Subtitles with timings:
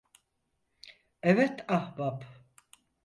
[1.21, 2.25] Evet ahbap.